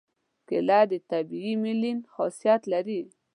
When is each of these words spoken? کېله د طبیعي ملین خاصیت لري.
کېله 0.47 0.79
د 0.91 0.93
طبیعي 1.11 1.53
ملین 1.63 1.99
خاصیت 2.13 2.61
لري. 2.73 3.01